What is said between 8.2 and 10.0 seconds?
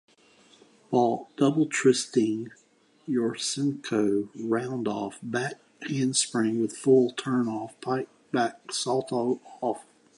back salto off.